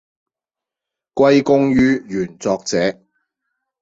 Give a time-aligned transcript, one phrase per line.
[1.13, 2.99] 歸功於原作者